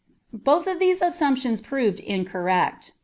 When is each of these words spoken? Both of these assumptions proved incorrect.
Both 0.33 0.65
of 0.65 0.79
these 0.79 0.99
assumptions 1.03 1.61
proved 1.61 1.99
incorrect. 1.99 2.93